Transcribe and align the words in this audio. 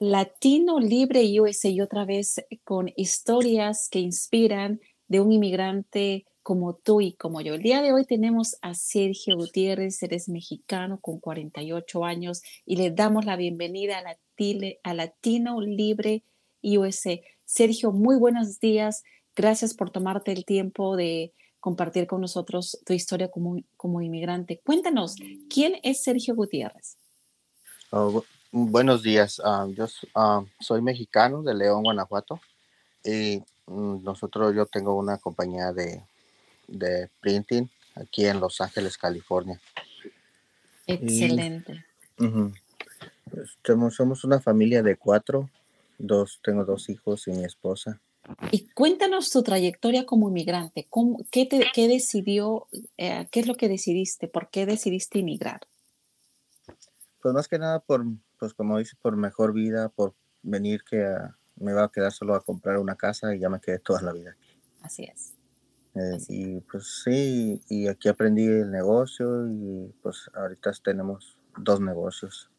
Latino 0.00 0.78
Libre 0.78 1.40
USA 1.40 1.68
y 1.68 1.80
otra 1.80 2.04
vez 2.04 2.44
con 2.62 2.92
historias 2.96 3.88
que 3.88 3.98
inspiran 3.98 4.80
de 5.08 5.20
un 5.20 5.32
inmigrante 5.32 6.24
como 6.44 6.74
tú 6.74 7.00
y 7.00 7.14
como 7.14 7.40
yo. 7.40 7.54
El 7.54 7.62
día 7.62 7.82
de 7.82 7.92
hoy 7.92 8.04
tenemos 8.06 8.56
a 8.62 8.74
Sergio 8.74 9.36
Gutiérrez, 9.36 10.00
eres 10.02 10.28
mexicano 10.28 11.00
con 11.00 11.18
48 11.18 12.04
años 12.04 12.42
y 12.64 12.76
le 12.76 12.92
damos 12.92 13.24
la 13.24 13.36
bienvenida 13.36 13.98
a, 13.98 14.16
a 14.84 14.94
Latino 14.94 15.60
Libre 15.60 16.22
USA. 16.62 17.18
Sergio, 17.44 17.90
muy 17.90 18.16
buenos 18.16 18.60
días. 18.60 19.02
Gracias 19.34 19.74
por 19.74 19.90
tomarte 19.90 20.30
el 20.30 20.44
tiempo 20.44 20.96
de 20.96 21.34
compartir 21.58 22.06
con 22.06 22.20
nosotros 22.20 22.80
tu 22.86 22.92
historia 22.92 23.30
como, 23.32 23.56
como 23.76 24.00
inmigrante. 24.00 24.60
Cuéntanos, 24.64 25.16
¿quién 25.50 25.74
es 25.82 26.04
Sergio 26.04 26.36
Gutiérrez? 26.36 26.96
Oh, 27.90 28.22
Buenos 28.50 29.02
días, 29.02 29.42
ah, 29.44 29.66
yo 29.74 29.86
ah, 30.14 30.42
soy 30.58 30.80
mexicano 30.80 31.42
de 31.42 31.54
León, 31.54 31.82
Guanajuato 31.82 32.40
y 33.04 33.42
mm, 33.66 34.02
nosotros, 34.02 34.54
yo 34.54 34.64
tengo 34.64 34.96
una 34.96 35.18
compañía 35.18 35.72
de, 35.72 36.02
printing 37.20 37.68
aquí 37.94 38.24
en 38.24 38.40
Los 38.40 38.62
Ángeles, 38.62 38.96
California. 38.96 39.60
Excelente. 40.86 41.84
Pues, 42.16 43.94
somos, 43.94 44.24
una 44.24 44.40
familia 44.40 44.82
de 44.82 44.96
cuatro, 44.96 45.50
dos, 45.98 46.40
tengo 46.42 46.64
dos 46.64 46.88
hijos 46.88 47.28
y 47.28 47.32
mi 47.32 47.44
esposa. 47.44 48.00
Y 48.50 48.68
cuéntanos 48.68 49.30
tu 49.30 49.42
trayectoria 49.42 50.06
como 50.06 50.28
inmigrante. 50.30 50.86
¿Cómo, 50.88 51.18
qué, 51.30 51.44
te, 51.44 51.66
qué 51.74 51.86
decidió, 51.86 52.66
eh, 52.96 53.28
qué 53.30 53.40
es 53.40 53.46
lo 53.46 53.56
que 53.56 53.68
decidiste? 53.68 54.26
¿Por 54.26 54.48
qué 54.48 54.64
decidiste 54.64 55.18
inmigrar? 55.18 55.60
Pues 57.20 57.34
más 57.34 57.48
que 57.48 57.58
nada 57.58 57.80
por, 57.80 58.04
pues 58.38 58.54
como 58.54 58.78
dice, 58.78 58.96
por 59.00 59.16
mejor 59.16 59.52
vida, 59.52 59.88
por 59.88 60.14
venir 60.42 60.82
que 60.88 61.04
me 61.56 61.72
va 61.72 61.84
a 61.84 61.90
quedar 61.90 62.12
solo 62.12 62.34
a 62.34 62.44
comprar 62.44 62.78
una 62.78 62.96
casa 62.96 63.34
y 63.34 63.40
ya 63.40 63.48
me 63.48 63.60
quedé 63.60 63.78
toda 63.78 64.02
la 64.02 64.12
vida 64.12 64.30
aquí. 64.30 64.60
Así 64.82 65.04
es. 65.04 65.34
Eh, 65.94 66.18
y 66.28 66.60
pues 66.60 67.02
sí, 67.04 67.60
y 67.68 67.88
aquí 67.88 68.08
aprendí 68.08 68.44
el 68.44 68.70
negocio 68.70 69.48
y 69.48 69.92
pues 70.02 70.30
ahorita 70.34 70.70
tenemos 70.84 71.36
dos 71.56 71.80
negocios. 71.80 72.50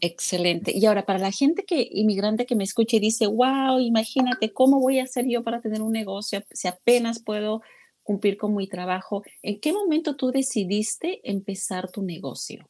Excelente. 0.00 0.70
Y 0.76 0.84
ahora, 0.86 1.06
para 1.06 1.18
la 1.18 1.32
gente 1.32 1.64
que, 1.64 1.88
inmigrante 1.90 2.46
que 2.46 2.56
me 2.56 2.64
escuche 2.64 2.98
y 2.98 3.00
dice, 3.00 3.26
wow, 3.26 3.78
imagínate, 3.78 4.52
¿cómo 4.52 4.78
voy 4.78 4.98
a 4.98 5.04
hacer 5.04 5.24
yo 5.26 5.42
para 5.42 5.60
tener 5.60 5.80
un 5.80 5.92
negocio 5.92 6.42
si 6.52 6.68
apenas 6.68 7.22
puedo 7.22 7.62
cumplir 8.02 8.36
con 8.36 8.54
mi 8.54 8.68
trabajo? 8.68 9.22
¿En 9.42 9.60
qué 9.60 9.72
momento 9.72 10.14
tú 10.14 10.30
decidiste 10.30 11.20
empezar 11.24 11.90
tu 11.90 12.02
negocio? 12.02 12.68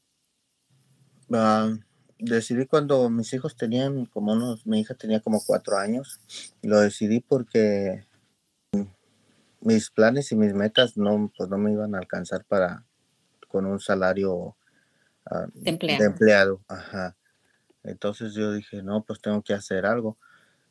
Ah, 1.36 1.68
decidí 2.18 2.66
cuando 2.66 3.10
mis 3.10 3.32
hijos 3.34 3.56
tenían 3.56 4.06
como 4.06 4.32
unos, 4.32 4.66
mi 4.66 4.80
hija 4.80 4.94
tenía 4.94 5.20
como 5.20 5.42
cuatro 5.44 5.76
años. 5.76 6.20
Lo 6.62 6.80
decidí 6.80 7.20
porque 7.20 8.06
mis 9.60 9.90
planes 9.90 10.30
y 10.30 10.36
mis 10.36 10.54
metas 10.54 10.96
no, 10.96 11.32
pues 11.36 11.48
no 11.48 11.58
me 11.58 11.72
iban 11.72 11.94
a 11.94 11.98
alcanzar 11.98 12.44
para 12.44 12.84
con 13.48 13.66
un 13.66 13.80
salario 13.80 14.56
ah, 15.26 15.46
de, 15.54 15.70
empleado. 15.70 16.60
Ajá. 16.68 17.16
Entonces 17.82 18.34
yo 18.34 18.52
dije, 18.52 18.82
no, 18.82 19.02
pues 19.02 19.20
tengo 19.20 19.42
que 19.42 19.54
hacer 19.54 19.86
algo. 19.86 20.16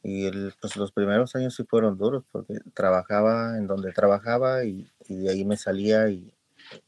Y 0.02 0.25
el, 0.25 0.53
pues 0.59 0.75
los 0.75 0.91
primeros 0.91 1.35
años 1.35 1.56
sí 1.56 1.63
fueron 1.63 1.97
duros 1.97 2.23
porque 2.31 2.56
trabajaba 2.73 3.57
en 3.57 3.68
donde 3.68 3.94
trabajaba 3.94 4.66
y, 4.66 4.91
de 5.07 5.29
ahí 5.29 5.46
me 5.46 5.56
salía 5.56 6.09
y, 6.09 6.34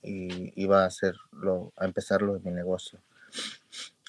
y, 0.01 0.61
iba 0.61 0.83
a 0.83 0.87
hacerlo, 0.87 1.71
a 1.77 1.85
empezarlo 1.85 2.33
de 2.33 2.39
mi 2.41 2.51
negocio 2.51 2.99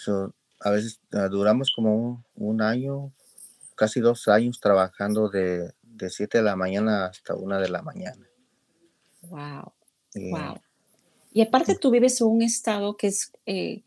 a 0.08 0.70
veces 0.70 1.00
ah, 1.12 1.28
duramos 1.28 1.72
como 1.74 2.24
un, 2.34 2.62
año, 2.62 3.12
casi 3.74 4.00
dos 4.00 4.28
años 4.28 4.60
trabajando 4.60 5.28
de, 5.28 5.72
de 5.82 6.10
7 6.10 6.38
de 6.38 6.44
la 6.44 6.56
mañana 6.56 7.06
hasta 7.06 7.34
una 7.34 7.58
de 7.58 7.68
la 7.68 7.82
mañana. 7.82 8.26
Wow. 9.22 9.72
wow. 10.14 10.60
Y 11.32 11.42
aparte 11.42 11.76
tú 11.76 11.90
vives 11.90 12.20
en 12.20 12.28
un 12.28 12.42
estado 12.42 12.96
que 12.96 13.08
es 13.08 13.32
eh, 13.44 13.82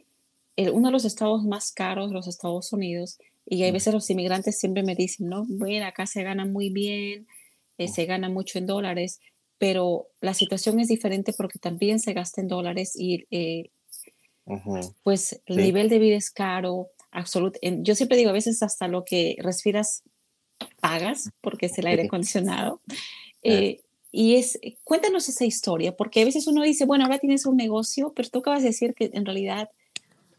uno 0.72 0.90
de 0.90 0.92
los 0.92 1.06
estados 1.06 1.44
más 1.44 1.72
caros 1.72 2.10
de 2.10 2.14
los 2.14 2.28
Estados 2.28 2.72
Unidos 2.74 3.18
y 3.46 3.64
a 3.64 3.72
veces 3.72 3.94
los 3.94 4.10
inmigrantes 4.10 4.60
siempre 4.60 4.84
me 4.84 4.94
dicen, 4.94 5.30
no, 5.30 5.46
bueno, 5.48 5.86
acá 5.88 6.06
se 6.06 6.22
gana 6.22 6.46
muy 6.46 6.70
bien, 6.70 7.28
eh, 7.80 7.88
se 7.88 8.06
gana 8.06 8.30
mucho 8.30 8.60
en 8.60 8.68
dólares, 8.68 9.20
pero 9.58 10.10
la 10.22 10.36
situación 10.36 10.80
es 10.80 10.90
diferente 10.90 11.34
porque 11.34 11.58
también 11.58 12.00
se 12.00 12.14
gasta 12.14 12.42
en 12.42 12.48
dólares 12.48 12.94
y 12.96 13.26
eh, 13.32 13.72
pues 15.04 15.42
el 15.46 15.58
nivel 15.58 15.90
de 15.90 16.00
vida 16.00 16.18
es 16.18 16.32
caro, 16.32 16.90
absoluto. 17.12 17.60
Yo 17.62 17.96
siempre 17.96 18.18
digo, 18.18 18.30
a 18.30 18.34
veces 18.34 18.62
hasta 18.64 18.88
lo 18.88 19.06
que 19.06 19.36
respiras 19.40 20.04
pagas 20.82 21.30
porque 21.42 21.68
es 21.68 21.78
el 21.78 21.88
aire 21.88 22.04
acondicionado. 22.04 22.82
Eh, 23.44 23.82
y 24.12 24.36
es, 24.36 24.60
cuéntanos 24.84 25.30
esa 25.30 25.46
historia, 25.46 25.96
porque 25.96 26.22
a 26.22 26.26
veces 26.26 26.48
uno 26.48 26.64
dice, 26.64 26.86
bueno, 26.86 27.06
ahora 27.06 27.20
tienes 27.20 27.46
un 27.46 27.58
negocio, 27.58 28.14
pero 28.16 28.30
tú 28.30 28.40
acabas 28.40 28.64
de 28.64 28.70
decir 28.70 28.94
que 28.96 29.12
en 29.14 29.26
realidad 29.26 29.70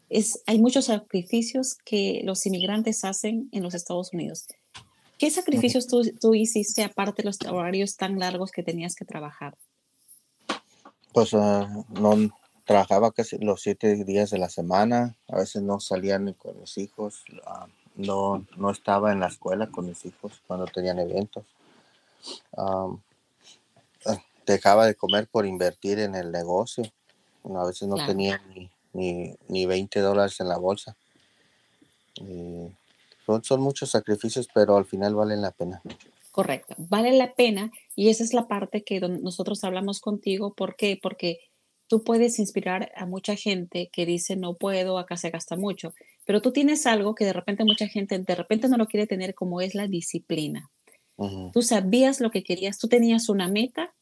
es, 0.09 0.41
hay 0.45 0.59
muchos 0.59 0.85
sacrificios 0.85 1.77
que 1.85 2.21
los 2.25 2.45
inmigrantes 2.45 3.05
hacen 3.05 3.47
en 3.51 3.63
los 3.63 3.73
Estados 3.73 4.11
Unidos. 4.13 4.47
¿Qué 5.17 5.29
sacrificios 5.29 5.87
tú, 5.87 6.01
tú 6.19 6.33
hiciste 6.35 6.83
aparte 6.83 7.21
de 7.21 7.27
los 7.27 7.37
horarios 7.47 7.95
tan 7.95 8.19
largos 8.19 8.51
que 8.51 8.63
tenías 8.63 8.95
que 8.95 9.05
trabajar? 9.05 9.55
Pues 11.13 11.31
uh, 11.33 11.85
no, 11.89 12.31
trabajaba 12.65 13.11
casi 13.11 13.37
los 13.39 13.61
siete 13.61 14.03
días 14.03 14.29
de 14.29 14.37
la 14.37 14.49
semana, 14.49 15.15
a 15.27 15.37
veces 15.37 15.61
no 15.61 15.79
salía 15.79 16.19
ni 16.19 16.33
con 16.33 16.59
mis 16.59 16.77
hijos, 16.77 17.23
ah, 17.45 17.67
no, 17.95 18.45
no 18.57 18.71
estaba 18.71 19.11
en 19.11 19.19
la 19.19 19.27
escuela 19.27 19.67
con 19.67 19.85
mis 19.85 20.05
hijos 20.05 20.41
cuando 20.47 20.65
tenían 20.65 20.99
eventos. 20.99 21.45
Ah, 22.55 22.87
dejaba 24.45 24.85
de 24.85 24.95
comer 24.95 25.27
por 25.27 25.45
invertir 25.45 25.99
en 25.99 26.15
el 26.15 26.31
negocio. 26.31 26.83
A 27.43 27.65
veces 27.65 27.87
no 27.87 27.95
tenía 28.05 28.41
ni, 28.93 29.35
ni, 29.47 29.65
20 29.65 29.99
dólares 29.99 30.39
en 30.39 30.47
la 30.47 30.57
bolsa. 30.57 30.95
son, 33.25 33.43
son 33.43 33.61
muchos 33.61 33.89
sacrificios, 33.89 34.47
pero 34.53 34.77
al 34.77 34.85
final 34.85 35.15
valen 35.15 35.41
la 35.41 35.51
pena. 35.51 35.81
Correcto, 36.31 36.75
vale 36.77 37.11
la 37.11 37.33
pena 37.33 37.71
y 37.95 38.09
esa 38.09 38.23
es 38.23 38.33
la 38.33 38.47
parte 38.47 38.83
que 38.83 39.01
nosotros 39.01 39.63
hablamos 39.63 39.99
contigo. 39.99 40.53
¿Por 40.53 40.75
qué? 40.77 40.97
Porque 41.01 41.39
tú 41.91 42.05
puedes 42.05 42.39
inspirar 42.39 42.89
a 42.95 43.05
mucha 43.05 43.35
gente 43.35 43.89
que 43.91 44.05
dice 44.05 44.37
no 44.37 44.53
puedo, 44.53 44.97
acá 44.97 45.17
se 45.17 45.29
gasta 45.29 45.57
mucho, 45.57 45.93
pero 46.25 46.41
tú 46.41 46.53
tienes 46.53 46.85
algo 46.85 47.15
que 47.15 47.25
de 47.25 47.33
repente 47.33 47.65
mucha 47.65 47.85
gente 47.85 48.17
de 48.17 48.35
repente 48.35 48.69
no 48.69 48.77
lo 48.77 48.85
quiere 48.85 49.07
tener 49.07 49.35
como 49.35 49.59
es 49.59 49.75
la 49.75 49.87
disciplina. 49.87 50.71
Tú 51.51 51.61
sabías 51.61 52.21
lo 52.21 52.31
que 52.31 52.43
querías, 52.43 52.79
tú 52.79 52.87
tenías 52.87 53.27
una 53.27 53.49
meta, 53.49 53.93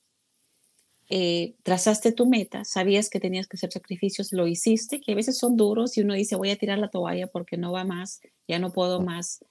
eh, 1.09 1.55
trazaste 1.63 2.11
tu 2.11 2.27
meta, 2.27 2.63
sabías 2.63 3.09
que 3.09 3.19
tenías 3.19 3.47
que 3.47 3.57
hacer 3.57 3.71
sacrificios, 3.71 4.33
lo 4.33 4.45
hiciste, 4.45 5.01
que 5.01 5.13
a 5.13 5.15
veces 5.15 5.39
son 5.39 5.57
duros 5.57 5.97
y 5.97 6.01
uno 6.01 6.13
dice 6.13 6.35
voy 6.35 6.51
a 6.51 6.57
tirar 6.57 6.77
la 6.77 6.91
toalla 6.91 7.25
porque 7.25 7.57
no 7.57 7.71
va 7.71 7.85
más, 7.85 8.21
ya 8.47 8.59
no 8.59 8.71
puedo 8.71 9.01
más. 9.01 9.43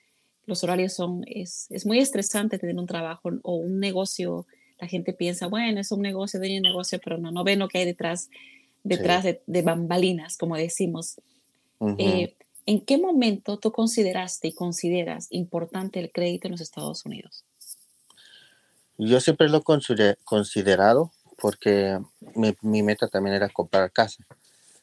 Los 0.46 0.62
horarios 0.62 0.92
son, 0.92 1.24
es, 1.26 1.66
es 1.70 1.84
muy 1.86 1.98
estresante 1.98 2.56
tener 2.60 2.76
un 2.76 2.86
trabajo 2.86 3.30
o 3.42 3.56
un 3.56 3.80
negocio 3.80 4.46
la 4.78 4.86
gente 4.86 5.12
piensa, 5.12 5.48
bueno, 5.48 5.80
es 5.80 5.90
un 5.90 6.02
negocio, 6.02 6.38
de 6.38 6.56
un 6.56 6.62
negocio, 6.62 7.00
pero 7.02 7.18
no, 7.18 7.30
no 7.30 7.44
ven 7.44 7.58
lo 7.58 7.68
que 7.68 7.78
hay 7.78 7.84
detrás, 7.84 8.30
detrás 8.84 9.24
de, 9.24 9.62
bambalinas, 9.62 10.36
como 10.36 10.56
decimos. 10.56 11.20
Eh, 11.98 12.36
¿En 12.66 12.80
qué 12.80 12.98
momento 12.98 13.58
tú 13.58 13.72
consideraste 13.72 14.48
y 14.48 14.52
consideras 14.52 15.26
importante 15.30 16.00
el 16.00 16.12
crédito 16.12 16.46
en 16.46 16.52
los 16.52 16.60
Estados 16.60 17.04
Unidos? 17.04 17.44
Yo 18.98 19.20
siempre 19.20 19.48
lo 19.48 19.58
he 19.58 20.16
considerado 20.24 21.12
porque 21.40 21.98
mi, 22.34 22.82
meta 22.82 23.08
también 23.08 23.36
era 23.36 23.48
comprar 23.48 23.90
casa. 23.92 24.24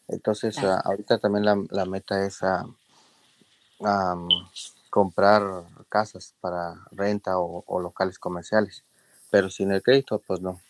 Entonces, 0.08 0.58
ah, 0.60 0.82
ahorita 0.84 1.20
también 1.20 1.46
la, 1.46 1.86
meta 1.86 2.26
es 2.26 2.42
a, 2.44 2.66
comprar 4.90 5.44
casas 5.90 6.34
para 6.40 6.76
renta 6.92 7.38
o 7.38 7.80
locales 7.82 8.18
comerciales 8.18 8.84
pero 9.30 9.50
sin 9.50 9.72
el 9.72 9.82
crédito, 9.82 10.22
pues 10.26 10.42
no. 10.42 10.62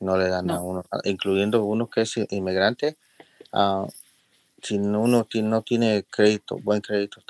no 0.00 0.16
le 0.16 0.28
dan 0.28 0.50
a 0.50 0.60
uno, 0.60 0.84
incluyendo 1.04 1.64
uno 1.64 1.88
que 1.88 2.02
es 2.02 2.16
inmigrante. 2.30 2.96
Uh, 3.52 3.88
si 4.62 4.76
uno 4.78 5.06
no 5.06 5.62
tiene 5.62 6.04
crédito, 6.04 6.56
buen 6.58 6.80
crédito, 6.80 7.20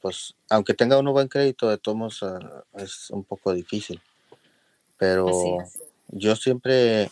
pues 0.00 0.34
aunque 0.50 0.74
tenga 0.74 0.98
uno 0.98 1.12
buen 1.12 1.28
crédito, 1.28 1.68
de 1.70 1.78
todos 1.78 2.22
uh, 2.22 2.38
es 2.74 3.10
un 3.10 3.24
poco 3.24 3.52
difícil. 3.52 4.00
Pero 4.98 5.58
yo 6.08 6.36
siempre, 6.36 7.10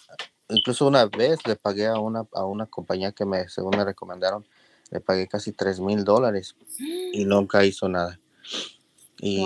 incluso 0.48 0.86
una 0.86 1.06
vez 1.06 1.46
le 1.46 1.56
pagué 1.56 1.86
a 1.86 1.98
una, 1.98 2.26
a 2.32 2.44
una 2.44 2.66
compañía 2.66 3.12
que 3.12 3.24
me, 3.24 3.48
según 3.48 3.76
me 3.76 3.84
recomendaron, 3.84 4.46
le 4.90 5.00
pagué 5.00 5.26
casi 5.26 5.52
3 5.52 5.80
mil 5.80 6.04
dólares 6.04 6.54
y 6.78 7.24
nunca 7.24 7.64
hizo 7.64 7.88
nada. 7.88 8.20
Y, 9.18 9.44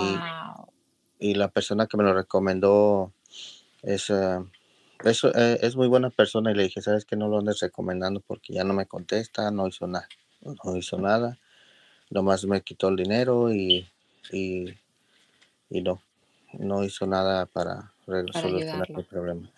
y 1.19 1.35
la 1.35 1.47
persona 1.47 1.87
que 1.87 1.97
me 1.97 2.03
lo 2.03 2.13
recomendó 2.13 3.13
es, 3.87 4.09
uh, 4.09 4.45
eh, 5.05 5.59
es, 5.61 5.75
muy 5.77 5.87
buena 5.87 6.09
persona 6.09 6.51
y 6.51 6.55
le 6.55 6.63
dije, 6.63 6.81
sabes 6.81 7.05
que 7.05 7.15
no 7.15 7.29
lo 7.29 7.39
andes 7.39 7.61
recomendando 7.61 8.19
porque 8.19 8.53
ya 8.53 8.65
no 8.65 8.73
me 8.73 8.85
contesta, 8.85 9.49
no 9.49 9.67
hizo 9.67 9.87
nada, 9.87 10.07
no 10.41 10.75
hizo 10.75 10.97
nada, 10.97 11.39
nomás 12.09 12.43
me 12.45 12.61
quitó 12.61 12.89
el 12.89 12.97
dinero 12.97 13.53
y, 13.53 13.87
y, 14.31 14.73
no, 15.69 16.01
no 16.59 16.83
hizo 16.83 17.07
nada 17.07 17.45
para 17.45 17.93
resolver 18.05 18.67
el 18.89 19.05
problema. 19.05 19.49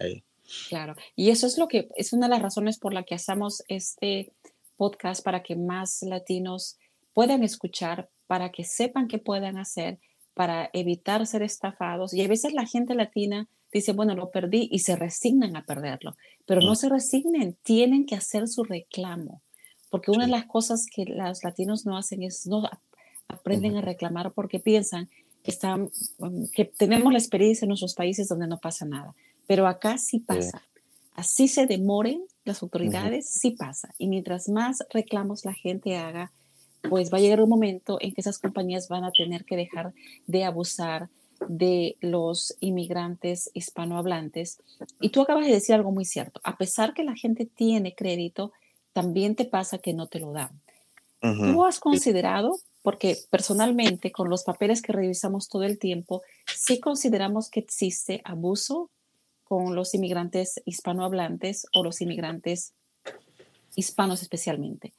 Claro, 0.68 0.96
y 1.16 1.30
eso 1.32 1.48
es 1.48 1.58
lo 1.58 1.68
que 1.68 1.90
es 1.96 2.14
una 2.14 2.28
de 2.28 2.32
las 2.36 2.42
razones 2.42 2.78
por 2.78 2.94
la 2.94 3.04
que 3.04 3.16
hacemos 3.16 3.64
este 3.68 4.32
podcast 4.78 5.24
para 5.24 5.42
que 5.42 5.56
más 5.56 6.04
latinos 6.04 6.78
puedan 7.14 7.44
escuchar, 7.44 8.10
para 8.28 8.52
que 8.52 8.64
sepan 8.64 9.08
qué 9.08 9.18
puedan 9.18 9.58
hacer, 9.58 10.00
para 10.36 10.70
evitar 10.74 11.26
ser 11.26 11.42
estafados. 11.42 12.14
Y 12.14 12.24
a 12.24 12.28
veces 12.28 12.54
la 12.54 12.68
gente 12.68 12.94
latina 12.94 13.48
dice, 13.72 13.94
bueno, 13.94 14.16
lo 14.16 14.32
perdí 14.32 14.68
y 14.72 14.80
se 14.80 14.96
resignan 14.96 15.56
a 15.56 15.66
perderlo, 15.66 16.16
pero 16.46 16.62
no 16.62 16.74
mm. 16.74 16.76
se 16.76 16.90
resignen, 16.90 17.58
tienen 17.64 18.06
que 18.06 18.16
hacer 18.16 18.48
su 18.48 18.64
reclamo, 18.64 19.42
porque 19.90 20.12
una 20.12 20.26
de 20.26 20.32
las 20.32 20.46
cosas 20.46 20.86
que 20.94 21.06
los 21.06 21.44
latinos 21.44 21.86
no 21.86 21.98
hacen 21.98 22.24
es 22.24 22.46
no 22.48 22.70
aprenden 23.28 23.78
a 23.78 23.82
reclamar 23.82 24.34
porque 24.34 24.60
piensan 24.60 25.10
que, 25.44 25.52
están, 25.52 25.90
um, 26.18 26.48
que 26.54 26.66
tenemos 26.66 27.12
la 27.12 27.20
experiencia 27.20 27.66
en 27.66 27.70
nuestros 27.70 27.94
países 27.94 28.28
donde 28.28 28.48
no 28.48 28.58
pasa 28.58 28.86
nada, 28.86 29.16
pero 29.48 29.68
acá 29.68 29.98
sí 29.98 30.20
pasa. 30.20 30.64
Así 31.16 31.48
se 31.48 31.66
demoren 31.66 32.24
las 32.46 32.64
autoridades, 32.64 33.30
sí 33.30 33.52
pasa. 33.52 33.94
Y 33.98 34.08
mientras 34.08 34.48
más 34.48 34.86
reclamos 34.90 35.44
la 35.44 35.54
gente 35.54 35.98
haga, 35.98 36.32
pues 36.88 37.12
va 37.12 37.18
a 37.18 37.22
llegar 37.22 37.42
un 37.42 37.50
momento 37.50 37.98
en 38.00 38.14
que 38.14 38.22
esas 38.22 38.40
compañías 38.40 38.88
van 38.88 39.04
a 39.04 39.12
tener 39.12 39.44
que 39.44 39.58
dejar 39.58 39.94
de 40.28 40.46
abusar 40.46 41.10
de 41.48 41.98
los 42.02 42.56
inmigrantes 42.60 43.50
hispanohablantes. 43.54 44.60
Y 45.00 45.10
tú 45.10 45.22
acabas 45.22 45.46
de 45.46 45.54
decir 45.54 45.76
algo 45.76 45.92
muy 45.92 46.06
cierto. 46.06 46.42
A 46.44 46.58
pesar 46.58 46.94
que 46.94 47.04
la 47.04 47.16
gente 47.16 47.46
tiene 47.46 47.96
crédito, 47.96 48.52
también 48.94 49.36
te 49.36 49.46
pasa 49.46 49.78
que 49.78 49.94
no 49.94 50.08
te 50.08 50.20
lo 50.20 50.32
dan. 50.32 50.62
¿Tú 51.22 51.66
has 51.66 51.80
considerado, 51.80 52.58
porque 52.82 53.18
personalmente 53.30 54.12
con 54.12 54.30
los 54.30 54.44
papeles 54.44 54.82
que 54.82 54.94
revisamos 54.94 55.50
todo 55.50 55.64
el 55.64 55.78
tiempo, 55.78 56.22
sí 56.56 56.80
consideramos 56.80 57.50
que 57.50 57.60
existe 57.60 58.22
abuso 58.24 58.90
con 59.44 59.76
los 59.76 59.94
inmigrantes 59.94 60.62
hispanohablantes 60.66 61.66
o 61.74 61.84
los 61.84 62.00
inmigrantes 62.02 62.74
hispanos 63.76 64.22
especialmente? 64.22 64.94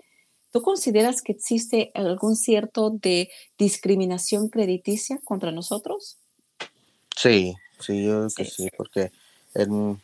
¿Tú 0.50 0.62
consideras 0.62 1.22
que 1.22 1.32
existe 1.32 1.90
algún 1.94 2.36
cierto 2.36 2.90
de 2.90 3.31
discriminación 3.56 4.48
crediticia 4.48 5.19
contra 5.25 5.52
nosotros? 5.52 6.19
Sí, 7.20 7.55
sí, 7.78 8.06
yo 8.06 8.12
creo 8.12 8.28
que 8.34 8.44
sí, 8.46 8.70
porque 8.78 9.12
en, 9.52 10.00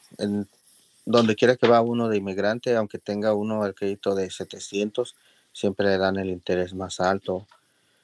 donde 1.06 1.34
quiera 1.34 1.56
que 1.56 1.66
va 1.66 1.80
uno 1.80 2.10
de 2.10 2.18
inmigrante, 2.18 2.76
aunque 2.76 2.98
tenga 2.98 3.32
uno 3.32 3.64
el 3.64 3.74
crédito 3.74 4.14
de 4.14 4.30
700, 4.30 5.16
siempre 5.50 5.86
le 5.86 5.96
dan 5.96 6.18
el 6.18 6.28
interés 6.28 6.74
más 6.74 7.00
alto. 7.00 7.46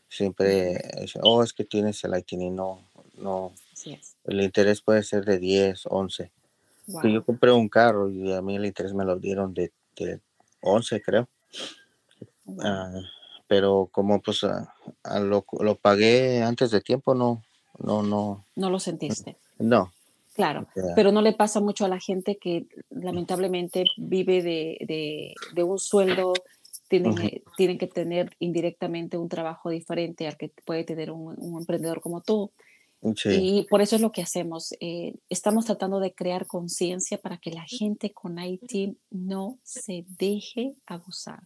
Siempre, 0.09 0.81
oh, 1.21 1.43
es 1.43 1.53
que 1.53 1.65
tienes 1.65 2.03
el 2.05 2.17
ITIN 2.17 2.57
no, 2.57 2.89
no. 3.19 3.53
El 4.25 4.41
interés 4.41 4.81
puede 4.81 5.03
ser 5.03 5.27
de 5.27 5.39
10, 5.39 5.83
11. 5.91 6.31
Yo 7.05 7.23
compré 7.23 7.53
un 7.53 7.69
carro 7.69 8.09
y 8.09 8.33
a 8.33 8.41
mí 8.41 8.57
el 8.57 8.65
interés 8.65 8.95
me 8.95 9.05
lo 9.05 9.19
dieron 9.19 9.53
de, 9.53 9.73
de 9.97 10.21
11, 10.63 11.03
creo. 11.03 11.29
Ah, 12.63 13.03
pero 13.47 13.91
como 13.93 14.23
pues 14.23 14.43
lo, 14.43 15.45
lo, 15.61 15.75
pagué 15.75 16.43
antes 16.43 16.71
de 16.71 16.81
tiempo, 16.81 17.15
no, 17.15 17.43
no, 17.83 18.03
no. 18.03 18.45
No 18.57 18.71
lo 18.71 18.79
sentiste. 18.79 19.37
No. 19.59 19.93
Claro, 20.35 20.67
pero 20.97 21.13
no 21.13 21.21
le 21.21 21.35
pasa 21.35 21.61
mucho 21.61 21.85
a 21.85 21.89
la 21.89 22.01
gente 22.01 22.39
que 22.39 22.67
lamentablemente 22.89 23.85
vive 23.99 24.43
de, 24.43 25.35
un 25.63 25.79
sueldo, 25.79 26.33
tienen, 26.89 27.15
tienen, 27.57 27.77
que 27.77 27.87
tener 27.87 28.35
indirectamente 28.39 29.19
un 29.19 29.29
trabajo 29.29 29.69
diferente 29.69 30.27
al 30.27 30.39
que 30.39 30.51
puede 30.65 30.85
tener 30.85 31.11
un, 31.11 31.59
emprendedor 31.59 32.01
como 32.01 32.23
tú. 32.23 32.51
Y 33.25 33.67
por 33.69 33.83
eso 33.83 33.97
es 33.97 34.03
lo 34.03 34.13
que 34.13 34.23
hacemos. 34.23 34.73
Eh, 34.81 35.17
estamos 35.29 35.67
tratando 35.67 36.01
de 36.01 36.15
crear 36.15 36.47
conciencia 36.47 37.19
para 37.19 37.37
que 37.37 37.51
la 37.51 37.65
gente 37.67 38.13
con 38.13 38.39
IT 38.39 38.97
no 39.11 39.59
se 39.65 40.07
deje 40.19 40.77
abusar. 40.87 41.41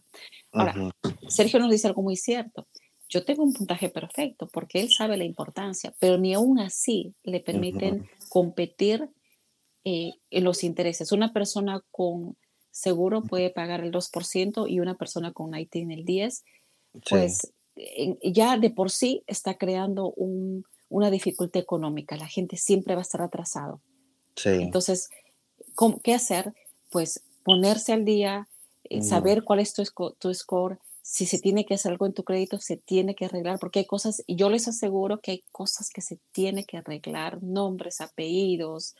Ahora, 0.53 0.93
Sergio 1.27 1.59
nos 1.59 1.71
dice 1.71 1.87
algo 1.87 2.03
muy 2.03 2.15
cierto 2.15 2.67
yo 3.09 3.23
tengo 3.23 3.43
un 3.43 3.53
puntaje 3.53 3.89
perfecto 3.89 4.47
porque 4.47 4.79
él 4.79 4.89
sabe 4.91 5.17
la 5.17 5.23
importancia, 5.23 5.93
pero 5.99 6.17
ni 6.17 6.33
aún 6.33 6.59
así 6.59 7.13
le 7.23 7.39
permiten 7.39 8.07
competir 8.29 9.09
eh, 9.85 10.11
en 10.29 10.43
los 10.43 10.63
intereses. 10.63 11.11
Una 11.11 11.31
persona 11.31 11.81
con 11.91 12.35
seguro 12.71 13.23
puede 13.23 13.49
pagar 13.49 13.81
el 13.81 13.91
2% 13.91 14.69
y 14.69 14.79
una 14.79 14.95
persona 14.95 15.31
con 15.31 15.55
IT 15.55 15.75
en 15.77 15.91
el 15.91 16.05
10%, 16.05 16.43
pues 17.09 17.53
ya 18.23 18.57
de 18.57 18.69
por 18.69 18.91
sí 18.91 19.23
está 19.27 19.55
creando 19.55 20.13
una 20.89 21.11
dificultad 21.11 21.61
económica. 21.61 22.17
La 22.17 22.27
gente 22.27 22.57
siempre 22.57 22.95
va 22.95 23.01
a 23.01 23.03
estar 23.03 23.21
atrasado. 23.21 23.81
Entonces, 24.45 25.09
¿qué 26.03 26.13
hacer? 26.13 26.53
Pues 26.91 27.23
ponerse 27.43 27.93
al 27.93 28.05
día, 28.05 28.47
eh, 28.83 29.01
saber 29.01 29.43
cuál 29.43 29.59
es 29.59 29.73
tu, 29.73 29.83
tu 30.19 30.33
score, 30.33 30.79
si 31.09 31.25
se 31.25 31.39
tiene 31.39 31.65
que 31.65 31.75
hacer 31.75 31.93
algo 31.93 32.05
en 32.05 32.13
tu 32.13 32.25
crédito, 32.25 32.59
se 32.59 32.75
tiene 32.75 33.15
que 33.15 33.23
arreglar, 33.23 33.59
porque 33.59 33.79
hay 33.79 33.85
cosas, 33.85 34.21
y 34.27 34.35
yo 34.35 34.49
les 34.49 34.67
aseguro 34.67 35.21
que 35.21 35.31
hay 35.31 35.43
cosas 35.53 35.89
que 35.89 36.01
se 36.01 36.19
tiene 36.33 36.65
que 36.65 36.75
arreglar, 36.75 37.41
nombres, 37.41 38.01
apellidos, 38.01 38.93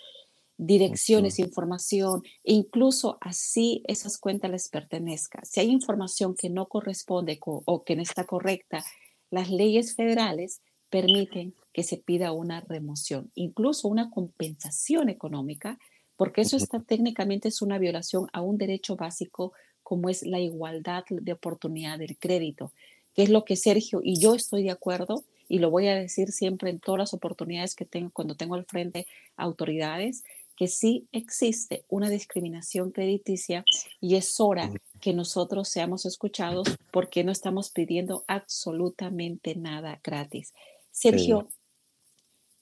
direcciones, 0.55 1.37
información, 1.37 2.23
e 2.45 2.53
incluso 2.53 3.17
así 3.19 3.83
esas 3.87 4.17
cuentas 4.19 4.49
les 4.49 4.69
pertenezcan. 4.69 5.43
Si 5.43 5.59
hay 5.59 5.69
información 5.69 6.33
que 6.33 6.49
no 6.49 6.67
corresponde 6.67 7.41
o 7.43 7.83
que 7.83 7.97
no 7.97 8.03
está 8.03 8.23
correcta, 8.23 8.85
las 9.29 9.49
leyes 9.49 9.93
federales 9.93 10.61
permiten 10.89 11.55
que 11.73 11.83
se 11.83 11.97
pida 11.97 12.31
una 12.31 12.61
remoción, 12.61 13.33
incluso 13.35 13.89
una 13.89 14.09
compensación 14.09 15.09
económica, 15.09 15.77
porque 16.15 16.39
eso 16.39 16.55
está 16.55 16.79
técnicamente 16.79 17.49
es 17.49 17.61
una 17.61 17.77
violación 17.77 18.27
a 18.31 18.39
un 18.39 18.57
derecho 18.57 18.95
básico 18.95 19.51
como 19.87 20.09
es 20.09 20.23
la 20.23 20.41
igualdad 20.41 21.05
de 21.09 21.31
oportunidad 21.31 21.97
del 21.97 22.17
crédito, 22.17 22.73
que 23.13 23.23
es 23.23 23.29
lo 23.29 23.45
que 23.45 23.55
Sergio 23.55 24.01
y 24.03 24.19
yo 24.19 24.35
estoy 24.35 24.63
de 24.63 24.71
acuerdo 24.71 25.23
y 25.47 25.59
lo 25.59 25.71
voy 25.71 25.87
a 25.87 25.95
decir 25.95 26.33
siempre 26.33 26.69
en 26.69 26.81
todas 26.81 26.99
las 26.99 27.13
oportunidades 27.13 27.73
que 27.73 27.85
tengo 27.85 28.09
cuando 28.11 28.35
tengo 28.35 28.55
al 28.55 28.65
frente 28.65 29.07
autoridades, 29.37 30.25
que 30.57 30.67
sí 30.67 31.07
existe 31.13 31.85
una 31.87 32.09
discriminación 32.09 32.91
crediticia 32.91 33.63
y 34.01 34.17
es 34.17 34.41
hora 34.41 34.69
que 34.99 35.13
nosotros 35.13 35.69
seamos 35.69 36.05
escuchados 36.05 36.67
porque 36.91 37.23
no 37.23 37.31
estamos 37.31 37.69
pidiendo 37.69 38.25
absolutamente 38.27 39.55
nada 39.55 40.01
gratis. 40.03 40.53
Sergio, 40.91 41.47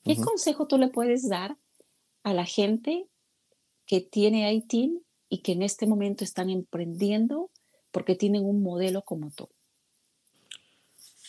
¿qué 0.04 0.16
consejo 0.18 0.68
tú 0.68 0.78
le 0.78 0.90
puedes 0.90 1.28
dar 1.28 1.58
a 2.22 2.36
la 2.36 2.46
gente 2.46 3.08
que 3.88 4.00
tiene 4.00 4.54
ITIN 4.54 5.02
y 5.30 5.40
que 5.40 5.54
en 5.54 5.64
este 5.64 5.88
momento 5.88 6.24
están 6.24 6.50
emprendiendo 6.50 7.50
porque 7.92 8.16
tienen 8.16 8.46
un 8.46 8.62
modelo 8.62 9.02
como 9.02 9.32
tú? 9.32 9.50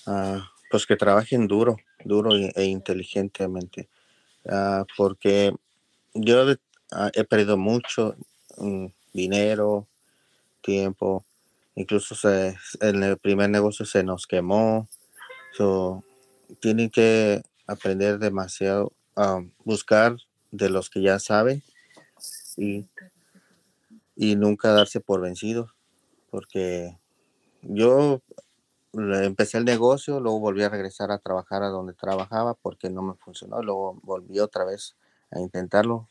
Ah, 0.07 0.50
pues 0.71 0.87
que 0.87 0.97
trabajen 0.97 1.47
duro, 1.47 1.76
duro 2.05 2.35
e, 2.35 2.65
inteligentemente, 2.65 3.88
ah, 4.49 4.85
porque 4.97 5.55
yo 6.15 6.45
ah, 6.93 7.11
he 7.15 7.25
perdido 7.25 7.57
mucho 7.57 8.17
mm, 8.59 8.87
dinero, 9.12 9.87
tiempo, 10.61 11.25
incluso 11.75 12.15
en 12.81 13.03
el 13.03 13.19
primer 13.19 13.50
negocio 13.50 13.85
se 13.85 14.03
nos 14.03 14.26
quemó, 14.26 14.88
tienen 16.61 16.91
que 16.91 17.43
aprender 17.67 18.19
demasiado, 18.19 18.93
a 19.17 19.43
buscar 19.65 20.17
de 20.50 20.69
los 20.69 20.91
que 20.91 21.00
ya 21.00 21.19
saben 21.19 21.62
y 22.57 22.87
y 24.16 24.35
nunca 24.35 24.73
darse 24.73 25.00
por 25.00 25.20
vencido, 25.20 25.73
porque 26.30 26.99
yo 27.62 28.23
empecé 28.92 29.58
el 29.58 29.64
negocio, 29.64 30.18
luego 30.18 30.40
volví 30.40 30.62
a 30.62 30.68
regresar 30.68 31.12
a 31.12 31.18
trabajar 31.18 31.62
a 31.62 31.68
donde 31.68 31.92
trabajaba 31.92 32.54
porque 32.54 32.90
no 32.90 33.02
me 33.02 33.14
funcionó, 33.14 33.62
luego 33.62 34.00
volví 34.02 34.40
otra 34.40 34.64
vez 34.64 34.96
a 35.30 35.40
intentarlo 35.40 36.08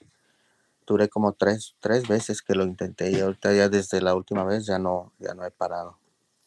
duré 0.85 1.09
como 1.09 1.33
tres, 1.33 1.75
tres 1.79 2.07
veces 2.07 2.41
que 2.41 2.55
lo 2.55 2.63
intenté 2.63 3.11
y 3.11 3.19
ahorita 3.19 3.53
ya 3.53 3.69
desde 3.69 4.01
la 4.01 4.15
última 4.15 4.43
vez 4.43 4.65
ya 4.65 4.79
no, 4.79 5.13
ya 5.19 5.33
no 5.33 5.45
he 5.45 5.51
parado. 5.51 5.97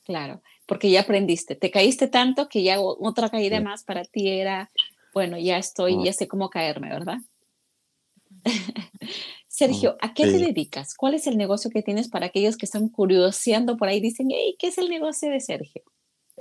Claro, 0.05 0.43
porque 0.67 0.91
ya 0.91 1.03
aprendiste, 1.03 1.55
te 1.55 1.71
caíste 1.71 2.09
tanto 2.09 2.49
que 2.49 2.63
ya 2.63 2.81
otra 2.81 3.29
caída 3.29 3.61
más 3.61 3.85
para 3.85 4.05
ti 4.05 4.29
era, 4.29 4.71
bueno, 5.13 5.39
ya 5.39 5.59
estoy, 5.59 6.03
ya 6.05 6.13
sé 6.13 6.29
cómo 6.29 6.49
caerme, 6.49 6.89
¿verdad? 6.89 7.19
Sergio, 9.59 9.97
¿a 10.01 10.15
qué 10.15 10.23
te 10.23 10.39
dedicas? 10.39 10.95
¿Cuál 10.95 11.15
es 11.15 11.27
el 11.27 11.37
negocio 11.37 11.69
que 11.69 11.83
tienes 11.83 12.09
para 12.09 12.27
aquellos 12.27 12.57
que 12.57 12.65
están 12.65 12.89
curioseando 12.89 13.77
por 13.77 13.89
ahí? 13.89 13.99
Dicen, 14.01 14.29
hey, 14.31 14.55
¿qué 14.57 14.69
es 14.69 14.79
el 14.79 14.89
negocio 14.89 15.29
de 15.33 15.41
Sergio? 15.41 15.83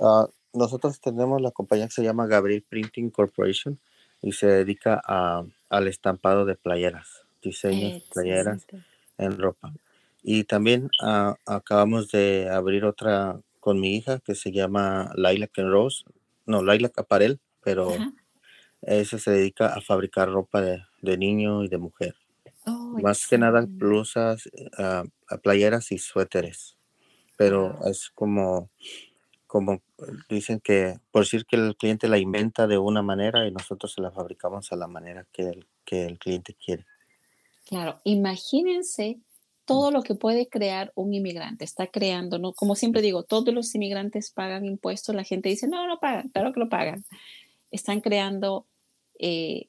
Ah, 0.00 0.28
nosotros 0.52 1.00
tenemos 1.00 1.42
la 1.42 1.50
compañía 1.50 1.86
que 1.86 1.94
se 1.94 2.04
llama 2.04 2.28
Gabriel 2.28 2.62
Printing 2.62 3.10
Corporation 3.10 3.80
y 4.22 4.30
se 4.30 4.46
dedica 4.46 5.02
a, 5.04 5.44
al 5.68 5.88
estampado 5.88 6.44
de 6.44 6.54
playeras, 6.54 7.24
diseños 7.42 7.94
de 7.94 8.02
playeras 8.12 8.64
en 9.18 9.36
ropa. 9.36 9.72
Y 10.22 10.44
también 10.44 10.88
ah, 11.02 11.34
acabamos 11.44 12.12
de 12.12 12.48
abrir 12.48 12.84
otra 12.84 13.40
con 13.58 13.80
mi 13.80 13.96
hija 13.96 14.20
que 14.20 14.36
se 14.36 14.52
llama 14.52 15.10
Laila 15.16 15.48
and 15.56 15.70
Rose, 15.70 16.04
no, 16.46 16.62
Laila 16.62 16.92
Aparel, 16.96 17.40
pero 17.64 17.92
esa 18.82 19.18
se 19.18 19.32
dedica 19.32 19.74
a 19.74 19.80
fabricar 19.80 20.30
ropa 20.30 20.60
de, 20.60 20.84
de 21.02 21.18
niño 21.18 21.64
y 21.64 21.68
de 21.68 21.78
mujer. 21.78 22.14
Oh, 22.68 22.98
Más 23.02 23.26
que 23.26 23.38
nada 23.38 23.64
blusas, 23.66 24.48
ah, 24.76 25.04
playeras 25.42 25.90
y 25.92 25.98
suéteres. 25.98 26.76
Pero 27.36 27.78
es 27.86 28.10
como 28.10 28.70
como 29.48 29.80
dicen 30.28 30.60
que, 30.60 31.00
por 31.10 31.24
decir 31.24 31.46
que 31.46 31.56
el 31.56 31.74
cliente 31.74 32.06
la 32.06 32.18
inventa 32.18 32.66
de 32.66 32.76
una 32.76 33.02
manera 33.02 33.48
y 33.48 33.50
nosotros 33.50 33.92
se 33.94 34.02
la 34.02 34.12
fabricamos 34.12 34.70
a 34.70 34.76
la 34.76 34.86
manera 34.86 35.26
que 35.32 35.42
el, 35.42 35.66
que 35.84 36.04
el 36.04 36.18
cliente 36.18 36.54
quiere. 36.54 36.84
Claro, 37.64 38.00
imagínense 38.04 39.18
todo 39.64 39.90
lo 39.90 40.02
que 40.02 40.14
puede 40.14 40.48
crear 40.48 40.92
un 40.94 41.14
inmigrante. 41.14 41.64
Está 41.64 41.86
creando, 41.86 42.38
¿no? 42.38 42.52
Como 42.52 42.74
siempre 42.74 43.00
digo, 43.00 43.22
todos 43.22 43.52
los 43.52 43.74
inmigrantes 43.74 44.30
pagan 44.30 44.66
impuestos. 44.66 45.14
La 45.14 45.24
gente 45.24 45.48
dice, 45.48 45.66
no, 45.66 45.86
no 45.86 45.98
pagan, 45.98 46.28
claro 46.28 46.52
que 46.52 46.60
lo 46.60 46.68
pagan. 46.68 47.04
Están 47.70 48.02
creando 48.02 48.66
eh, 49.18 49.68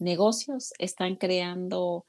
negocios, 0.00 0.72
están 0.78 1.16
creando 1.16 2.04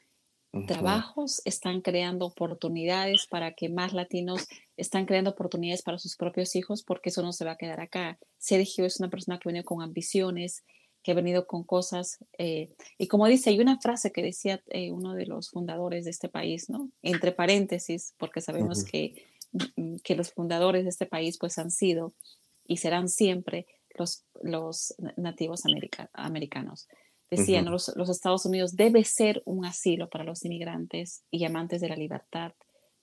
trabajos, 0.65 1.41
están 1.45 1.81
creando 1.81 2.25
oportunidades 2.25 3.27
para 3.29 3.53
que 3.53 3.69
más 3.69 3.93
latinos 3.93 4.47
están 4.75 5.05
creando 5.05 5.31
oportunidades 5.31 5.81
para 5.81 5.99
sus 5.99 6.15
propios 6.15 6.55
hijos, 6.55 6.83
porque 6.83 7.09
eso 7.09 7.21
no 7.21 7.33
se 7.33 7.45
va 7.45 7.51
a 7.51 7.57
quedar 7.57 7.79
acá. 7.79 8.17
Sergio 8.37 8.85
es 8.85 8.99
una 8.99 9.09
persona 9.09 9.39
que 9.39 9.49
viene 9.49 9.63
con 9.63 9.81
ambiciones, 9.81 10.63
que 11.03 11.11
ha 11.11 11.15
venido 11.15 11.47
con 11.47 11.63
cosas. 11.63 12.17
Eh, 12.37 12.69
y 12.97 13.07
como 13.07 13.27
dice, 13.27 13.49
hay 13.49 13.59
una 13.59 13.79
frase 13.79 14.11
que 14.11 14.23
decía 14.23 14.61
eh, 14.67 14.91
uno 14.91 15.13
de 15.13 15.25
los 15.25 15.49
fundadores 15.49 16.05
de 16.05 16.11
este 16.11 16.29
país, 16.29 16.69
¿no? 16.69 16.91
Entre 17.01 17.31
paréntesis, 17.31 18.13
porque 18.17 18.41
sabemos 18.41 18.83
que, 18.83 19.25
mm, 19.75 19.97
que 20.03 20.15
los 20.15 20.31
fundadores 20.31 20.83
de 20.83 20.89
este 20.89 21.05
país 21.05 21.37
pues 21.37 21.57
han 21.57 21.71
sido 21.71 22.13
y 22.65 22.77
serán 22.77 23.09
siempre 23.09 23.67
los, 23.97 24.25
los 24.41 24.95
nativos 25.15 25.63
americanos. 26.13 26.87
Decían, 27.29 27.65
los, 27.65 27.89
Estados 27.89 28.45
Unidos 28.45 28.75
debe 28.75 29.03
ser 29.03 29.41
un 29.45 29.65
asilo 29.65 30.09
para 30.09 30.23
los 30.23 30.45
inmigrantes 30.45 31.23
y 31.29 31.43
amantes 31.43 31.81
de 31.81 31.89
la 31.89 31.97
libertad 31.97 32.53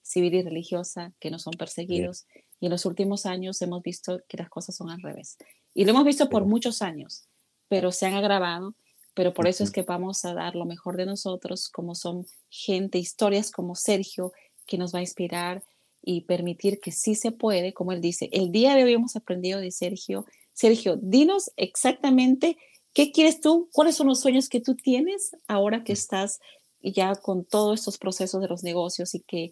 civil 0.00 0.34
y 0.34 0.42
religiosa 0.42 1.12
que 1.20 1.30
no 1.30 1.38
son 1.38 1.52
perseguidos. 1.54 2.26
Y 2.58 2.66
en 2.66 2.72
los 2.72 2.86
últimos 2.86 3.26
años 3.26 3.60
hemos 3.60 3.82
visto 3.82 4.20
que 4.28 4.38
las 4.38 4.48
cosas 4.48 4.76
son 4.76 4.90
al 4.90 5.02
revés. 5.02 5.36
Y 5.74 5.84
lo 5.84 5.90
hemos 5.90 6.04
visto 6.04 6.28
por 6.30 6.46
muchos 6.46 6.80
años, 6.80 7.28
pero 7.68 7.92
se 7.92 8.06
han 8.06 8.14
agravado. 8.14 8.74
Pero 9.14 9.32
por 9.32 9.46
eso 9.46 9.62
es 9.62 9.70
que 9.70 9.82
vamos 9.82 10.24
a 10.24 10.34
dar 10.34 10.56
lo 10.56 10.64
mejor 10.64 10.96
de 10.96 11.06
nosotros, 11.06 11.68
como 11.68 11.94
son 11.94 12.26
gente, 12.48 12.98
historias 12.98 13.50
como 13.50 13.74
Sergio, 13.76 14.32
que 14.66 14.78
nos 14.78 14.94
va 14.94 14.98
a 14.98 15.02
inspirar 15.02 15.62
y 16.02 16.22
permitir 16.22 16.80
que 16.80 16.92
sí 16.92 17.14
se 17.14 17.30
puede, 17.30 17.72
como 17.72 17.92
él 17.92 18.00
dice. 18.00 18.28
El 18.32 18.50
día 18.50 18.74
de 18.74 18.84
hoy 18.84 18.94
hemos 18.94 19.16
aprendido 19.16 19.60
de 19.60 19.70
Sergio. 19.70 20.26
Sergio, 20.52 20.96
dinos 20.96 21.52
exactamente 21.56 22.58
¿Qué 22.94 23.10
quieres 23.10 23.40
tú? 23.40 23.68
¿Cuáles 23.72 23.96
son 23.96 24.06
los 24.06 24.20
sueños 24.20 24.48
que 24.48 24.60
tú 24.60 24.76
tienes 24.76 25.36
ahora 25.48 25.82
que 25.82 25.92
estás 25.92 26.40
ya 26.80 27.14
con 27.16 27.44
todos 27.44 27.80
estos 27.80 27.98
procesos 27.98 28.40
de 28.40 28.48
los 28.48 28.62
negocios 28.62 29.14
y 29.16 29.20
que, 29.20 29.50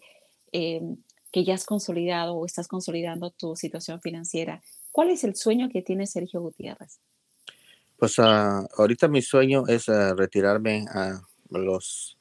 em, 0.53 0.95
que 1.31 1.43
ya 1.43 1.55
has 1.55 1.65
consolidado 1.65 2.35
o 2.35 2.45
estás 2.45 2.69
consolidando 2.69 3.31
tu 3.31 3.57
situación 3.57 3.99
financiera? 3.99 4.63
¿Cuál 4.91 5.09
es 5.09 5.25
el 5.25 5.35
sueño 5.35 5.69
que 5.69 5.81
tiene 5.81 6.07
Sergio 6.07 6.39
Gutiérrez? 6.39 6.99
Pues 7.97 8.17
ah, 8.19 8.65
ahorita 8.77 9.09
mi 9.09 9.21
sueño 9.21 9.65
es 9.67 9.89
ah, 9.89 10.13
retirarme 10.15 10.85
a 10.89 11.21
los, 11.49 12.17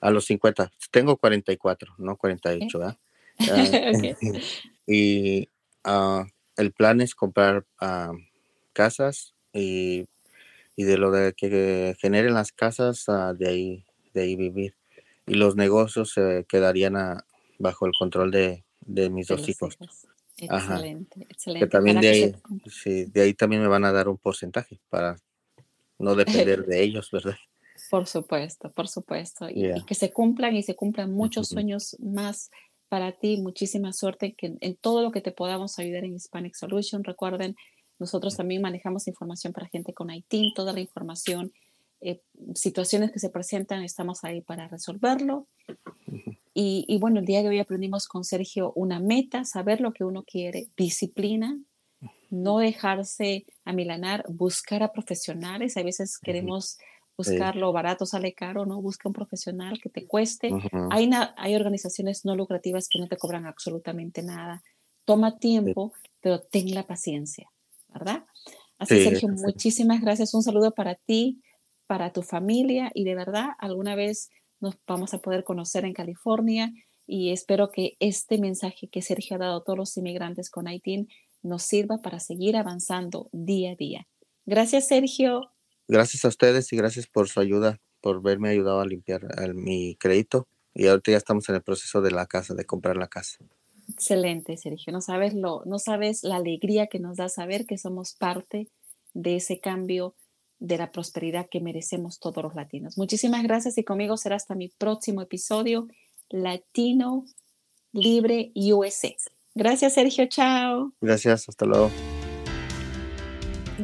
a 0.00 0.10
los 0.10 0.26
50. 0.26 0.70
Tengo 0.90 1.16
44, 1.16 1.94
no 1.98 2.16
48, 2.16 2.78
¿verdad? 2.78 2.98
Ah, 3.50 3.64
y 4.86 5.48
el 6.56 6.72
plan 6.72 7.00
es 7.00 7.14
comprar 7.14 7.64
casas 8.72 9.34
y 9.52 10.06
y 10.76 10.84
de 10.84 10.98
lo 10.98 11.10
de 11.10 11.32
que 11.34 11.94
generen 12.00 12.34
las 12.34 12.52
casas, 12.52 13.08
ah, 13.08 13.34
de, 13.34 13.48
ahí, 13.48 13.84
de 14.14 14.22
ahí 14.22 14.36
vivir. 14.36 14.74
Y 15.26 15.34
los 15.34 15.56
negocios 15.56 16.12
se 16.12 16.44
quedarían 16.48 16.94
bajo 17.58 17.86
el 17.86 17.92
control 17.98 18.30
de, 18.30 18.64
mis 19.10 19.28
dos 19.28 19.48
hijos. 19.48 19.78
Excelente, 20.36 21.26
excelente. 21.28 21.66
Que 21.66 21.70
también 21.70 22.00
de 22.00 22.08
ahí, 22.08 23.04
de 23.06 23.20
ahí 23.20 23.34
también 23.34 23.62
me 23.62 23.68
van 23.68 23.84
a 23.84 23.92
dar 23.92 24.08
un 24.08 24.18
porcentaje 24.18 24.80
para 24.88 25.16
no 25.98 26.14
depender 26.14 26.64
de 26.66 26.82
ellos, 26.82 27.10
¿verdad? 27.10 27.36
Por 27.90 28.06
supuesto, 28.06 28.70
por 28.72 28.88
supuesto. 28.88 29.48
Y, 29.48 29.70
que 29.84 29.94
se 29.94 30.12
cumplan 30.12 30.56
y 30.56 30.62
se 30.62 30.74
cumplan 30.74 31.12
muchos 31.12 31.48
sueños 31.48 31.96
más 32.00 32.50
para 32.88 33.12
ti. 33.12 33.36
Muchísima 33.36 33.92
suerte 33.92 34.34
que 34.34 34.54
en 34.60 34.76
todo 34.76 35.02
lo 35.02 35.12
que 35.12 35.20
te 35.20 35.32
podamos 35.32 35.78
ayudar 35.78 36.04
en 36.04 36.14
Hispanic 36.14 36.54
Solution. 36.54 37.04
Recuerden, 37.04 37.54
nosotros 38.02 38.36
también 38.36 38.60
manejamos 38.60 39.06
información 39.06 39.52
para 39.52 39.68
gente 39.68 39.94
con 39.94 40.10
ITIN, 40.10 40.54
toda 40.54 40.72
la 40.72 40.80
información, 40.80 41.52
eh, 42.00 42.20
situaciones 42.52 43.12
que 43.12 43.20
se 43.20 43.30
presentan, 43.30 43.84
estamos 43.84 44.24
ahí 44.24 44.40
para 44.40 44.66
resolverlo. 44.66 45.46
Y, 46.52 46.98
bueno, 46.98 47.20
el 47.20 47.26
día 47.26 47.42
de 47.42 47.48
hoy 47.48 47.60
aprendimos 47.60 48.08
con 48.08 48.24
Sergio 48.24 48.72
una 48.74 48.98
meta, 48.98 49.44
saber 49.44 49.80
lo 49.80 49.92
que 49.92 50.02
uno 50.02 50.24
quiere, 50.24 50.66
disciplina, 50.76 51.58
no 52.28 52.58
dejarse 52.58 53.46
amilanar, 53.64 54.24
buscar 54.28 54.82
a 54.82 54.92
profesionales. 54.92 55.76
A 55.76 55.84
veces 55.84 56.18
queremos 56.18 56.78
buscar 57.16 57.54
lo 57.54 57.72
barato 57.72 58.04
sale 58.04 58.34
caro, 58.34 58.66
¿no? 58.66 58.82
Busca 58.82 59.08
un 59.08 59.14
profesional 59.14 59.80
que 59.80 59.90
te 59.90 60.06
cueste. 60.08 60.50
hay, 60.90 61.08
hay 61.36 61.54
organizaciones 61.54 62.24
no 62.24 62.34
lucrativas 62.34 62.88
que 62.88 62.98
no 62.98 63.06
te 63.06 63.16
cobran 63.16 63.46
absolutamente 63.46 64.24
nada. 64.24 64.62
Toma 65.04 65.38
tiempo, 65.38 65.92
pero 66.20 66.40
ten 66.40 66.74
la 66.74 66.86
paciencia. 66.86 67.48
¿Verdad? 67.92 68.24
Así, 68.78 69.02
Sergio, 69.02 69.28
muchísimas 69.28 70.00
gracias. 70.00 70.34
Un 70.34 70.42
saludo 70.42 70.72
para 70.72 70.94
ti, 70.94 71.40
para 71.86 72.12
tu 72.12 72.22
familia 72.22 72.90
y 72.94 73.04
de 73.04 73.14
verdad, 73.14 73.50
alguna 73.58 73.94
vez 73.94 74.30
nos 74.60 74.76
vamos 74.86 75.14
a 75.14 75.18
poder 75.18 75.44
conocer 75.44 75.84
en 75.84 75.92
California 75.92 76.72
y 77.06 77.32
espero 77.32 77.70
que 77.70 77.96
este 78.00 78.38
mensaje 78.38 78.88
que 78.88 79.02
Sergio 79.02 79.36
ha 79.36 79.40
dado 79.40 79.58
a 79.58 79.64
todos 79.64 79.78
los 79.78 79.96
inmigrantes 79.96 80.50
con 80.50 80.68
Haití 80.68 81.08
nos 81.42 81.62
sirva 81.64 81.98
para 81.98 82.20
seguir 82.20 82.56
avanzando 82.56 83.28
día 83.32 83.72
a 83.72 83.74
día. 83.74 84.06
Gracias, 84.46 84.88
Sergio. 84.88 85.50
Gracias 85.88 86.24
a 86.24 86.28
ustedes 86.28 86.72
y 86.72 86.76
gracias 86.76 87.06
por 87.06 87.28
su 87.28 87.40
ayuda, 87.40 87.80
por 88.00 88.22
verme 88.22 88.50
ayudado 88.50 88.80
a 88.80 88.86
limpiar 88.86 89.22
mi 89.54 89.96
crédito. 89.96 90.48
Y 90.74 90.86
ahorita 90.86 91.10
ya 91.10 91.18
estamos 91.18 91.48
en 91.48 91.56
el 91.56 91.62
proceso 91.62 92.00
de 92.00 92.12
la 92.12 92.26
casa, 92.26 92.54
de 92.54 92.64
comprar 92.64 92.96
la 92.96 93.08
casa. 93.08 93.38
Excelente, 94.02 94.56
Sergio. 94.56 94.92
No 94.92 95.00
sabes 95.00 95.32
lo, 95.32 95.62
no 95.64 95.78
sabes 95.78 96.24
la 96.24 96.34
alegría 96.34 96.88
que 96.88 96.98
nos 96.98 97.18
da 97.18 97.28
saber 97.28 97.66
que 97.66 97.78
somos 97.78 98.14
parte 98.14 98.68
de 99.14 99.36
ese 99.36 99.60
cambio 99.60 100.16
de 100.58 100.76
la 100.76 100.90
prosperidad 100.90 101.46
que 101.48 101.60
merecemos 101.60 102.18
todos 102.18 102.42
los 102.42 102.56
latinos. 102.56 102.98
Muchísimas 102.98 103.44
gracias 103.44 103.78
y 103.78 103.84
conmigo 103.84 104.16
será 104.16 104.34
hasta 104.34 104.56
mi 104.56 104.70
próximo 104.70 105.22
episodio 105.22 105.86
Latino 106.30 107.26
Libre 107.92 108.50
USA. 108.56 109.14
Gracias, 109.54 109.94
Sergio. 109.94 110.26
Chao. 110.26 110.92
Gracias. 111.00 111.48
Hasta 111.48 111.64
luego. 111.64 111.88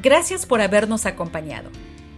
Gracias 0.02 0.46
por 0.46 0.60
habernos 0.60 1.06
acompañado. 1.06 1.70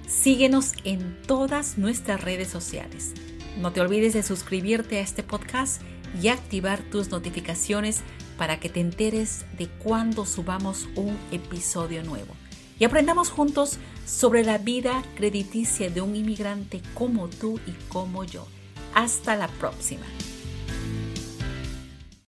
Síguenos 0.07 0.73
en 0.85 1.21
todas 1.27 1.77
nuestras 1.77 2.25
redes 2.25 2.49
sociales. 2.49 3.13
No 3.59 3.75
te 3.75 3.83
olvides 3.83 4.15
de 4.15 4.23
suscribirte 4.23 4.97
a 4.97 5.01
este 5.03 5.23
podcast 5.23 5.83
y 6.21 6.29
activar 6.29 6.83
tus 6.83 7.11
notificaciones 7.11 8.01
para 8.37 8.59
que 8.59 8.69
te 8.69 8.81
enteres 8.81 9.45
de 9.59 9.69
cuando 9.69 10.25
subamos 10.25 10.89
un 10.95 11.17
episodio 11.31 12.03
nuevo. 12.03 12.35
Y 12.79 12.85
aprendamos 12.85 13.29
juntos 13.29 13.79
sobre 14.07 14.43
la 14.43 14.57
vida 14.57 15.03
crediticia 15.15 15.91
de 15.91 16.01
un 16.01 16.17
inmigrante 16.17 16.81
como 16.95 17.29
tú 17.29 17.61
y 17.67 17.73
como 17.89 18.25
yo. 18.25 18.47
Hasta 18.95 19.37
la 19.37 19.49
próxima. 19.49 20.07